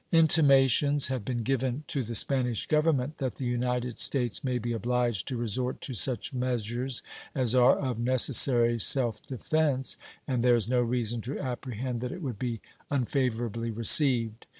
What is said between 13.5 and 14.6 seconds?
received.